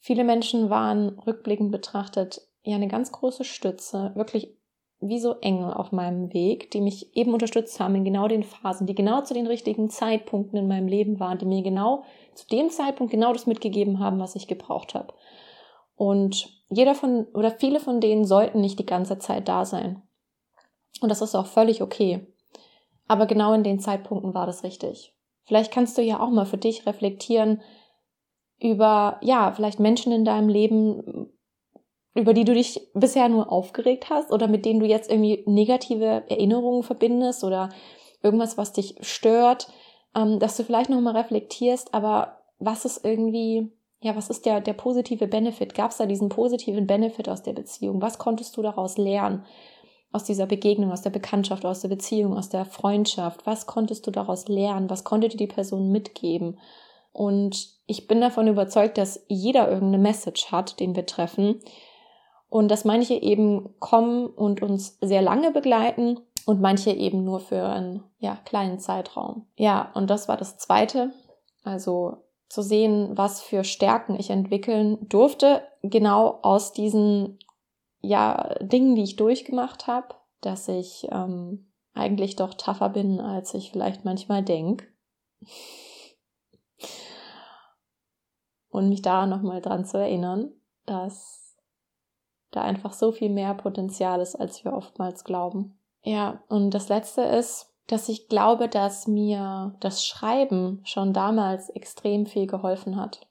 Viele 0.00 0.24
Menschen 0.24 0.70
waren 0.70 1.18
rückblickend 1.18 1.72
betrachtet 1.72 2.40
ja 2.62 2.76
eine 2.76 2.88
ganz 2.88 3.12
große 3.12 3.44
Stütze, 3.44 4.12
wirklich 4.14 4.56
wie 5.00 5.20
so 5.20 5.34
Engel 5.40 5.72
auf 5.72 5.92
meinem 5.92 6.32
Weg, 6.32 6.70
die 6.72 6.80
mich 6.80 7.14
eben 7.16 7.32
unterstützt 7.32 7.78
haben 7.78 7.94
in 7.94 8.04
genau 8.04 8.26
den 8.26 8.42
Phasen, 8.42 8.86
die 8.86 8.94
genau 8.94 9.22
zu 9.22 9.32
den 9.32 9.46
richtigen 9.46 9.90
Zeitpunkten 9.90 10.58
in 10.58 10.66
meinem 10.66 10.88
Leben 10.88 11.20
waren, 11.20 11.38
die 11.38 11.46
mir 11.46 11.62
genau 11.62 12.04
zu 12.34 12.46
dem 12.48 12.68
Zeitpunkt 12.70 13.12
genau 13.12 13.32
das 13.32 13.46
mitgegeben 13.46 14.00
haben, 14.00 14.18
was 14.18 14.34
ich 14.34 14.48
gebraucht 14.48 14.94
habe. 14.94 15.14
Und 15.94 16.48
jeder 16.68 16.94
von 16.94 17.26
oder 17.34 17.50
viele 17.50 17.80
von 17.80 18.00
denen 18.00 18.24
sollten 18.24 18.60
nicht 18.60 18.78
die 18.78 18.86
ganze 18.86 19.18
Zeit 19.18 19.48
da 19.48 19.64
sein. 19.64 20.02
Und 21.00 21.10
das 21.10 21.22
ist 21.22 21.34
auch 21.34 21.46
völlig 21.46 21.80
okay. 21.80 22.26
Aber 23.06 23.26
genau 23.26 23.52
in 23.52 23.62
den 23.62 23.80
Zeitpunkten 23.80 24.34
war 24.34 24.46
das 24.46 24.64
richtig. 24.64 25.14
Vielleicht 25.44 25.72
kannst 25.72 25.96
du 25.96 26.02
ja 26.02 26.20
auch 26.20 26.30
mal 26.30 26.44
für 26.44 26.58
dich 26.58 26.86
reflektieren, 26.86 27.62
über, 28.60 29.18
ja, 29.22 29.52
vielleicht 29.52 29.80
Menschen 29.80 30.12
in 30.12 30.24
deinem 30.24 30.48
Leben, 30.48 31.30
über 32.14 32.34
die 32.34 32.44
du 32.44 32.54
dich 32.54 32.88
bisher 32.94 33.28
nur 33.28 33.52
aufgeregt 33.52 34.10
hast 34.10 34.32
oder 34.32 34.48
mit 34.48 34.64
denen 34.64 34.80
du 34.80 34.86
jetzt 34.86 35.10
irgendwie 35.10 35.44
negative 35.46 36.24
Erinnerungen 36.28 36.82
verbindest 36.82 37.44
oder 37.44 37.68
irgendwas, 38.22 38.58
was 38.58 38.72
dich 38.72 38.96
stört, 39.00 39.68
ähm, 40.16 40.38
dass 40.40 40.56
du 40.56 40.64
vielleicht 40.64 40.90
nochmal 40.90 41.16
reflektierst, 41.16 41.94
aber 41.94 42.38
was 42.58 42.84
ist 42.84 43.04
irgendwie, 43.04 43.70
ja, 44.00 44.16
was 44.16 44.30
ist 44.30 44.46
der, 44.46 44.60
der 44.60 44.72
positive 44.72 45.28
Benefit? 45.28 45.74
Gab 45.74 45.92
es 45.92 45.98
da 45.98 46.06
diesen 46.06 46.28
positiven 46.28 46.86
Benefit 46.86 47.28
aus 47.28 47.42
der 47.42 47.52
Beziehung? 47.52 48.02
Was 48.02 48.18
konntest 48.18 48.56
du 48.56 48.62
daraus 48.62 48.98
lernen? 48.98 49.44
Aus 50.10 50.24
dieser 50.24 50.46
Begegnung, 50.46 50.90
aus 50.90 51.02
der 51.02 51.10
Bekanntschaft, 51.10 51.64
aus 51.64 51.80
der 51.80 51.88
Beziehung, 51.88 52.36
aus 52.36 52.48
der 52.48 52.64
Freundschaft? 52.64 53.46
Was 53.46 53.66
konntest 53.66 54.06
du 54.06 54.10
daraus 54.10 54.48
lernen? 54.48 54.90
Was 54.90 55.04
konnte 55.04 55.28
dir 55.28 55.36
die 55.36 55.46
Person 55.46 55.90
mitgeben? 55.90 56.58
Und 57.12 57.68
ich 57.86 58.06
bin 58.06 58.20
davon 58.20 58.48
überzeugt, 58.48 58.98
dass 58.98 59.24
jeder 59.28 59.68
irgendeine 59.68 60.02
Message 60.02 60.52
hat, 60.52 60.78
den 60.80 60.94
wir 60.94 61.06
treffen. 61.06 61.60
Und 62.48 62.68
dass 62.68 62.84
manche 62.84 63.14
eben 63.14 63.74
kommen 63.78 64.26
und 64.26 64.62
uns 64.62 64.98
sehr 65.00 65.22
lange 65.22 65.50
begleiten 65.50 66.20
und 66.46 66.60
manche 66.60 66.92
eben 66.92 67.24
nur 67.24 67.40
für 67.40 67.68
einen 67.68 68.04
ja, 68.18 68.38
kleinen 68.44 68.78
Zeitraum. 68.78 69.46
Ja, 69.56 69.90
und 69.94 70.08
das 70.08 70.28
war 70.28 70.36
das 70.36 70.56
Zweite. 70.56 71.12
Also 71.62 72.18
zu 72.48 72.62
sehen, 72.62 73.10
was 73.18 73.42
für 73.42 73.64
Stärken 73.64 74.18
ich 74.18 74.30
entwickeln 74.30 74.98
durfte, 75.08 75.62
genau 75.82 76.38
aus 76.42 76.72
diesen 76.72 77.38
ja, 78.00 78.54
Dingen, 78.60 78.94
die 78.94 79.02
ich 79.02 79.16
durchgemacht 79.16 79.86
habe, 79.86 80.14
dass 80.40 80.68
ich 80.68 81.06
ähm, 81.10 81.66
eigentlich 81.92 82.36
doch 82.36 82.54
tougher 82.54 82.88
bin, 82.88 83.20
als 83.20 83.52
ich 83.52 83.70
vielleicht 83.70 84.04
manchmal 84.04 84.42
denke 84.42 84.86
und 88.70 88.88
mich 88.88 89.02
da 89.02 89.26
nochmal 89.26 89.60
dran 89.60 89.84
zu 89.84 89.98
erinnern, 89.98 90.52
dass 90.86 91.56
da 92.50 92.62
einfach 92.62 92.92
so 92.92 93.12
viel 93.12 93.30
mehr 93.30 93.54
Potenzial 93.54 94.20
ist, 94.20 94.36
als 94.36 94.64
wir 94.64 94.72
oftmals 94.72 95.24
glauben. 95.24 95.78
Ja, 96.02 96.42
und 96.48 96.70
das 96.70 96.88
letzte 96.88 97.22
ist, 97.22 97.74
dass 97.88 98.08
ich 98.08 98.28
glaube, 98.28 98.68
dass 98.68 99.06
mir 99.06 99.74
das 99.80 100.04
Schreiben 100.04 100.80
schon 100.84 101.12
damals 101.12 101.70
extrem 101.70 102.26
viel 102.26 102.46
geholfen 102.46 102.96
hat. 102.96 103.26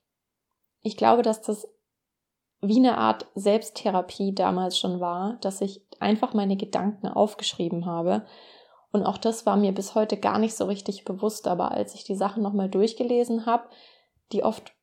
Ich 0.82 0.98
glaube, 0.98 1.22
dass 1.22 1.42
das 1.42 1.68
wie 2.62 2.78
eine 2.78 2.98
Art 2.98 3.28
Selbsttherapie 3.36 4.34
damals 4.34 4.78
schon 4.78 5.00
war, 5.00 5.38
dass 5.42 5.62
ich 5.62 5.86
einfach 6.00 6.34
meine 6.34 6.58
Gedanken 6.58 7.08
aufgeschrieben 7.08 7.86
habe. 7.86 8.26
Und 8.98 9.06
auch 9.06 9.18
das 9.18 9.46
war 9.46 9.58
mir 9.58 9.72
bis 9.72 9.94
heute 9.94 10.18
gar 10.18 10.40
nicht 10.40 10.56
so 10.56 10.66
richtig 10.66 11.06
bewusst, 11.06 11.48
aber 11.48 11.72
als 11.72 11.94
ich 11.94 12.04
die 12.04 12.16
Sachen 12.16 12.42
nochmal 12.42 12.68
durchgelesen 12.68 13.46
habe, 13.46 13.70
die 14.32 14.44
oft 14.44 14.74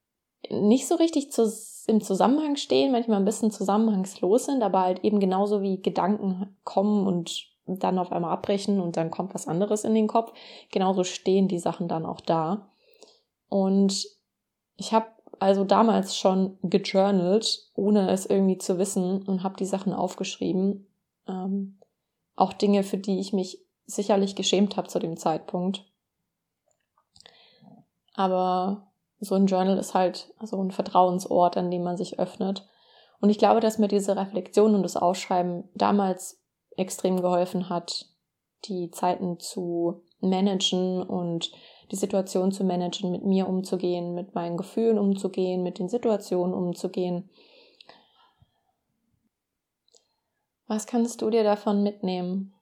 nicht 0.51 0.87
so 0.87 0.95
richtig 0.95 1.33
zu, 1.33 1.53
im 1.87 2.01
Zusammenhang 2.01 2.57
stehen, 2.57 2.93
manchmal 2.93 3.19
ein 3.19 3.25
bisschen 3.25 3.51
zusammenhangslos 3.51 4.45
sind, 4.47 4.63
aber 4.63 4.83
halt 4.83 5.05
eben 5.05 5.19
genauso 5.19 5.63
wie 5.63 5.83
Gedanken 5.83 6.57
kommen 6.63 7.07
und 7.07 7.49
dann 7.67 7.99
auf 7.99 8.13
einmal 8.13 8.33
abbrechen 8.33 8.81
und 8.81 8.97
dann 8.97 9.11
kommt 9.11 9.35
was 9.35 9.49
anderes 9.49 9.85
in 9.85 9.95
den 9.95 10.07
Kopf. 10.07 10.33
Genauso 10.71 11.03
stehen 11.03 11.49
die 11.49 11.59
Sachen 11.59 11.89
dann 11.89 12.07
auch 12.07 12.21
da. 12.21 12.69
Und 13.49 14.07
ich 14.77 14.93
habe 14.93 15.07
also 15.41 15.65
damals 15.65 16.17
schon 16.17 16.59
gejournalt, 16.63 17.71
ohne 17.75 18.11
es 18.11 18.27
irgendwie 18.27 18.59
zu 18.59 18.79
wissen 18.79 19.23
und 19.23 19.43
habe 19.43 19.57
die 19.57 19.65
Sachen 19.65 19.93
aufgeschrieben. 19.93 20.87
Ähm, 21.27 21.79
auch 22.37 22.53
Dinge, 22.53 22.83
für 22.83 22.99
die 22.99 23.19
ich 23.19 23.33
mich 23.33 23.64
sicherlich 23.87 24.35
geschämt 24.37 24.77
habe 24.77 24.89
zu 24.89 24.99
dem 24.99 25.17
Zeitpunkt. 25.17 25.85
Aber 28.15 28.93
so 29.21 29.35
ein 29.35 29.47
Journal 29.47 29.79
ist 29.79 29.95
halt 29.95 30.33
so 30.43 30.63
ein 30.63 30.71
Vertrauensort, 30.71 31.57
an 31.57 31.71
dem 31.71 31.83
man 31.83 31.97
sich 31.97 32.19
öffnet. 32.19 32.67
Und 33.21 33.31
ich 33.31 33.39
glaube, 33.39 33.61
dass 33.61 33.79
mir 33.79 33.89
diese 33.89 34.17
Reflexion 34.17 34.75
und 34.75 34.83
das 34.83 34.97
Ausschreiben 34.97 35.69
damals 35.75 36.43
extrem 36.77 37.21
geholfen 37.21 37.69
hat, 37.69 38.07
die 38.67 38.91
Zeiten 38.91 39.39
zu 39.39 40.03
managen 40.21 41.03
und 41.03 41.53
die 41.91 41.97
Situation 41.97 42.51
zu 42.51 42.65
managen, 42.65 43.11
mit 43.11 43.25
mir 43.25 43.49
umzugehen, 43.49 44.15
mit 44.15 44.35
meinen 44.35 44.57
Gefühlen 44.57 44.99
umzugehen, 44.99 45.63
mit 45.63 45.79
den 45.79 45.89
Situationen 45.89 46.55
umzugehen. 46.55 47.31
Was 50.67 50.87
kannst 50.87 51.21
du 51.21 51.31
dir 51.31 51.45
davon 51.45 51.83
mitnehmen? 51.83 52.54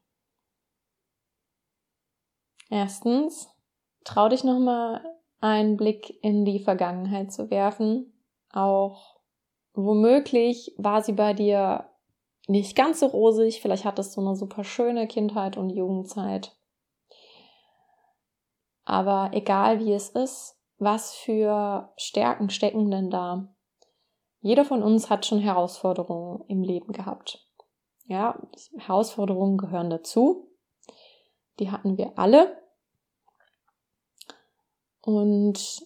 Erstens, 2.73 3.55
trau 4.03 4.31
dich 4.31 4.45
nochmal 4.45 5.05
einen 5.43 5.77
Blick 5.77 6.19
in 6.25 6.47
die 6.47 6.59
Vergangenheit 6.59 7.31
zu 7.31 7.51
werfen. 7.51 8.15
Auch 8.51 9.21
womöglich 9.75 10.75
war 10.79 11.03
sie 11.03 11.13
bei 11.13 11.35
dir 11.35 11.91
nicht 12.47 12.75
ganz 12.75 13.01
so 13.01 13.07
rosig. 13.09 13.61
Vielleicht 13.61 13.85
hattest 13.85 14.17
du 14.17 14.23
eine 14.23 14.37
super 14.37 14.65
schöne 14.65 15.07
Kindheit 15.07 15.59
und 15.59 15.69
Jugendzeit. 15.69 16.57
Aber 18.87 19.33
egal 19.35 19.79
wie 19.79 19.93
es 19.93 20.09
ist, 20.09 20.59
was 20.79 21.13
für 21.13 21.93
Stärken 21.99 22.49
stecken 22.49 22.91
denn 22.91 23.11
da? 23.11 23.55
Jeder 24.41 24.65
von 24.65 24.83
uns 24.83 25.11
hat 25.11 25.27
schon 25.27 25.41
Herausforderungen 25.41 26.43
im 26.49 26.63
Leben 26.63 26.95
gehabt. 26.95 27.47
Ja, 28.07 28.41
Herausforderungen 28.79 29.59
gehören 29.59 29.91
dazu. 29.91 30.49
Die 31.59 31.71
hatten 31.71 31.99
wir 31.99 32.19
alle. 32.19 32.62
Und 35.03 35.83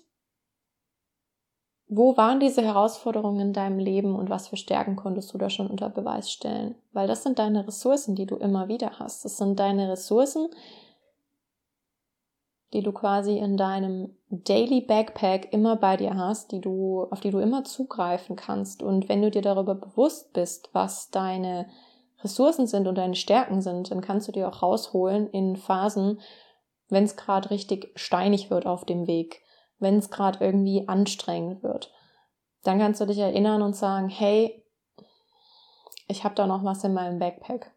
wo 1.88 2.16
waren 2.16 2.40
diese 2.40 2.62
Herausforderungen 2.62 3.40
in 3.40 3.52
deinem 3.52 3.78
Leben 3.78 4.16
und 4.16 4.28
was 4.28 4.49
für 4.49 4.56
Stärken 4.56 4.96
konntest 4.96 5.32
du 5.32 5.38
da 5.38 5.49
schon 5.50 5.68
unter 5.68 5.88
Beweis 5.88 6.30
stellen? 6.30 6.75
Weil 6.92 7.06
das 7.06 7.23
sind 7.23 7.38
deine 7.38 7.66
Ressourcen, 7.66 8.16
die 8.16 8.26
du 8.26 8.37
immer 8.37 8.68
wieder 8.68 8.99
hast. 8.99 9.25
Das 9.25 9.37
sind 9.37 9.61
deine 9.61 9.90
Ressourcen, 9.90 10.49
die 12.73 12.82
du 12.82 12.92
quasi 12.92 13.38
in 13.38 13.56
deinem 13.56 14.16
Daily 14.30 14.80
Backpack 14.80 15.52
immer 15.52 15.76
bei 15.76 15.96
dir 15.96 16.16
hast, 16.16 16.50
die 16.50 16.61
du, 16.61 17.06
auf 17.11 17.20
die 17.20 17.30
du 17.30 17.38
immer 17.38 17.62
zugreifen 17.62 18.35
kannst. 18.35 18.82
Und 18.82 19.08
wenn 19.08 19.23
du 19.23 19.30
dir 19.30 19.42
darüber 19.42 19.76
bewusst 19.76 20.32
bist, 20.32 20.70
was 20.73 21.11
deine 21.11 21.68
Ressourcen 22.25 22.66
sind 22.66 22.88
und 22.88 22.96
deine 22.96 23.14
Stärken 23.14 23.61
sind, 23.61 23.92
dann 23.92 24.00
kannst 24.00 24.26
du 24.26 24.32
dir 24.32 24.49
auch 24.49 24.62
rausholen 24.62 25.28
in 25.30 25.56
Phasen, 25.56 26.18
wenn 26.88 27.05
es 27.05 27.16
gerade 27.16 27.50
richtig 27.50 27.93
steinig 27.97 28.50
wird 28.50 28.66
auf 28.66 28.85
dem 28.85 29.07
Weg 29.07 29.43
wenn 29.78 29.99
es 29.99 30.11
gerade 30.11 30.45
irgendwie 30.45 30.88
anstrengend 30.88 31.62
wird. 31.62 31.93
Dann 32.62 32.78
kannst 32.78 33.00
du 33.00 33.07
dich 33.07 33.19
erinnern 33.19 33.62
und 33.62 33.76
sagen, 33.76 34.09
hey, 34.09 34.64
ich 36.09 36.25
habe 36.25 36.35
da 36.35 36.47
noch 36.47 36.64
was 36.64 36.85
in 36.85 36.95
meinem 36.95 37.19
Backpack. 37.19 37.73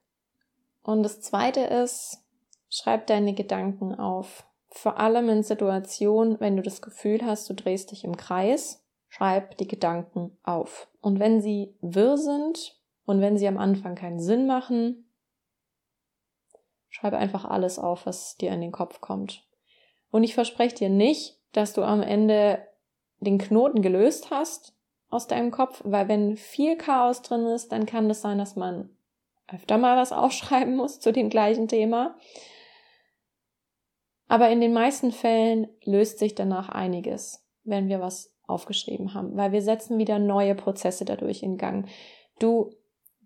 Und 0.81 1.03
das 1.03 1.21
Zweite 1.21 1.61
ist, 1.61 2.23
schreib 2.69 3.07
deine 3.07 3.33
Gedanken 3.33 3.95
auf. 3.95 4.45
Vor 4.71 4.99
allem 4.99 5.29
in 5.29 5.43
Situationen, 5.43 6.39
wenn 6.39 6.55
du 6.55 6.61
das 6.61 6.81
Gefühl 6.81 7.25
hast, 7.25 7.49
du 7.49 7.53
drehst 7.53 7.91
dich 7.91 8.03
im 8.03 8.17
Kreis, 8.17 8.85
schreib 9.07 9.57
die 9.57 9.67
Gedanken 9.67 10.37
auf. 10.43 10.87
Und 11.01 11.19
wenn 11.19 11.41
sie 11.41 11.75
wirr 11.81 12.17
sind 12.17 12.77
und 13.05 13.19
wenn 13.21 13.37
sie 13.37 13.47
am 13.47 13.57
Anfang 13.57 13.95
keinen 13.95 14.19
Sinn 14.19 14.45
machen, 14.45 15.08
schreib 16.89 17.13
einfach 17.13 17.45
alles 17.45 17.79
auf, 17.79 18.05
was 18.05 18.37
dir 18.37 18.51
in 18.51 18.61
den 18.61 18.71
Kopf 18.71 19.01
kommt. 19.01 19.43
Und 20.11 20.23
ich 20.23 20.33
verspreche 20.33 20.75
dir 20.75 20.89
nicht, 20.89 21.37
dass 21.51 21.73
du 21.73 21.83
am 21.83 22.01
Ende 22.01 22.65
den 23.19 23.37
Knoten 23.37 23.81
gelöst 23.81 24.31
hast 24.31 24.73
aus 25.09 25.27
deinem 25.27 25.51
Kopf, 25.51 25.81
weil 25.83 26.07
wenn 26.07 26.37
viel 26.37 26.77
Chaos 26.77 27.21
drin 27.21 27.45
ist, 27.47 27.71
dann 27.71 27.85
kann 27.85 28.09
es 28.09 28.17
das 28.17 28.21
sein, 28.21 28.37
dass 28.37 28.55
man 28.55 28.89
öfter 29.47 29.77
mal 29.77 29.97
was 29.97 30.11
aufschreiben 30.13 30.75
muss 30.75 30.99
zu 30.99 31.11
dem 31.11 31.29
gleichen 31.29 31.67
Thema. 31.67 32.15
Aber 34.27 34.49
in 34.49 34.61
den 34.61 34.73
meisten 34.73 35.11
Fällen 35.11 35.67
löst 35.83 36.19
sich 36.19 36.35
danach 36.35 36.69
einiges, 36.69 37.43
wenn 37.63 37.87
wir 37.87 37.99
was 37.99 38.35
aufgeschrieben 38.45 39.13
haben, 39.13 39.35
weil 39.35 39.51
wir 39.51 39.61
setzen 39.61 39.97
wieder 39.97 40.19
neue 40.19 40.55
Prozesse 40.55 41.05
dadurch 41.05 41.43
in 41.43 41.57
Gang. 41.57 41.87
Du 42.39 42.71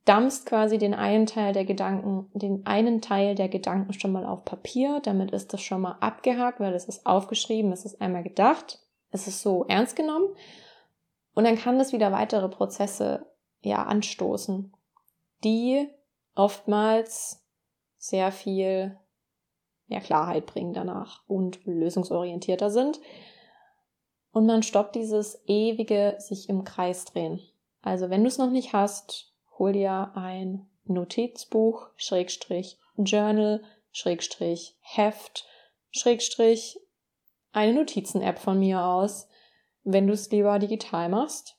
dampfst 0.05 0.45
quasi 0.45 0.77
den 0.77 0.93
einen 0.93 1.25
Teil 1.25 1.53
der 1.53 1.65
Gedanken, 1.65 2.29
den 2.33 2.65
einen 2.65 3.01
Teil 3.01 3.36
der 3.36 3.50
Gedanken 3.50 3.93
schon 3.93 4.12
mal 4.12 4.25
auf 4.25 4.43
Papier. 4.43 5.00
Damit 5.01 5.31
ist 5.31 5.53
das 5.53 5.62
schon 5.62 5.81
mal 5.81 5.98
abgehakt, 6.00 6.60
weil 6.60 6.74
es 6.74 6.86
ist 6.86 7.05
aufgeschrieben, 7.05 7.72
es 7.72 7.86
ist 7.86 8.01
einmal 8.01 8.24
gedacht, 8.24 8.79
es 9.12 9.27
ist 9.27 9.41
so 9.41 9.65
ernst 9.65 9.95
genommen. 9.95 10.27
Und 11.33 11.45
dann 11.45 11.57
kann 11.57 11.79
das 11.79 11.93
wieder 11.93 12.12
weitere 12.12 12.50
Prozesse 12.50 13.25
ja 13.62 13.83
anstoßen, 13.83 14.74
die 15.43 15.88
oftmals 16.36 17.43
sehr 17.98 18.31
viel 18.31 18.98
mehr 19.88 20.01
Klarheit 20.01 20.45
bringen 20.45 20.74
danach 20.74 21.22
und 21.27 21.63
lösungsorientierter 21.65 22.69
sind. 22.69 23.00
Und 24.31 24.45
man 24.45 24.63
stoppt 24.63 24.95
dieses 24.95 25.41
ewige 25.48 26.15
sich 26.17 26.50
im 26.50 26.63
Kreis 26.63 27.05
drehen. 27.05 27.39
Also 27.81 28.10
wenn 28.10 28.21
du 28.21 28.28
es 28.28 28.38
noch 28.38 28.49
nicht 28.49 28.73
hast, 28.73 29.33
hol 29.58 29.74
dir 29.74 30.12
ein 30.16 30.68
Notizbuch, 30.86 31.89
Schrägstrich, 31.96 32.80
Journal, 32.98 33.63
Schrägstrich, 33.92 34.78
Heft, 34.82 35.46
Schrägstrich, 35.92 36.80
eine 37.52 37.74
Notizen-App 37.74 38.39
von 38.39 38.60
mir 38.60 38.84
aus, 38.84 39.28
wenn 39.84 40.08
du 40.08 40.13
es 40.13 40.30
lieber 40.32 40.58
digital 40.60 41.10
machst. 41.10 41.58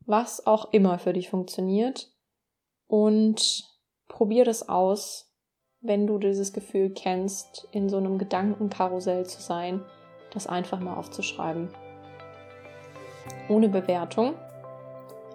Was 0.00 0.46
auch 0.46 0.72
immer 0.72 0.98
für 0.98 1.12
dich 1.12 1.28
funktioniert. 1.30 2.12
Und 2.86 3.64
probier 4.06 4.44
das 4.44 4.68
aus, 4.68 5.32
wenn 5.80 6.06
du 6.06 6.18
dieses 6.18 6.52
Gefühl 6.52 6.90
kennst, 6.90 7.66
in 7.72 7.88
so 7.88 7.96
einem 7.96 8.18
Gedankenkarussell 8.18 9.26
zu 9.26 9.42
sein, 9.42 9.84
das 10.32 10.46
einfach 10.46 10.78
mal 10.78 10.96
aufzuschreiben. 10.96 11.70
Ohne 13.48 13.68
Bewertung. 13.68 14.34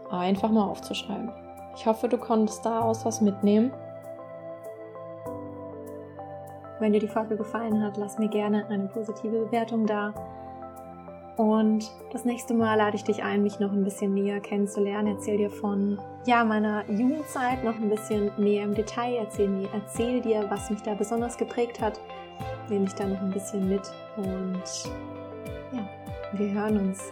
Einfach 0.09 0.51
mal 0.51 0.69
aufzuschreiben. 0.69 1.40
Ich 1.81 1.87
hoffe, 1.87 2.07
du 2.07 2.19
konntest 2.19 2.63
daraus 2.63 3.05
was 3.05 3.21
mitnehmen. 3.21 3.73
Wenn 6.79 6.93
dir 6.93 6.99
die 6.99 7.07
Folge 7.07 7.35
gefallen 7.35 7.81
hat, 7.81 7.97
lass 7.97 8.19
mir 8.19 8.27
gerne 8.27 8.67
eine 8.67 8.85
positive 8.85 9.45
Bewertung 9.45 9.87
da. 9.87 10.13
Und 11.37 11.91
das 12.11 12.23
nächste 12.23 12.53
Mal 12.53 12.75
lade 12.75 12.97
ich 12.97 13.03
dich 13.03 13.23
ein, 13.23 13.41
mich 13.41 13.59
noch 13.59 13.71
ein 13.71 13.83
bisschen 13.83 14.13
näher 14.13 14.39
kennenzulernen. 14.41 15.15
Erzähl 15.15 15.37
dir 15.37 15.49
von 15.49 15.99
ja, 16.27 16.43
meiner 16.43 16.87
Jugendzeit 16.87 17.63
noch 17.63 17.77
ein 17.77 17.89
bisschen 17.89 18.31
mehr 18.37 18.63
im 18.63 18.75
Detail. 18.75 19.15
Erzähl, 19.15 19.49
mir, 19.49 19.67
erzähl 19.73 20.21
dir, 20.21 20.45
was 20.49 20.69
mich 20.69 20.83
da 20.83 20.93
besonders 20.93 21.35
geprägt 21.35 21.81
hat. 21.81 21.99
Nehme 22.69 22.85
ich 22.85 22.93
da 22.93 23.07
noch 23.07 23.21
ein 23.21 23.31
bisschen 23.31 23.67
mit. 23.67 23.91
Und 24.17 24.61
ja, 25.71 25.89
wir 26.33 26.51
hören 26.51 26.77
uns 26.77 27.11